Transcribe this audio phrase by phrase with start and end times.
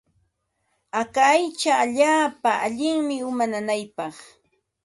[0.95, 4.15] Haka aycha allaapa allinmi uma nanaypaq.